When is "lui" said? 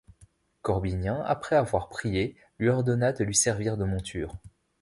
2.57-2.69, 3.23-3.35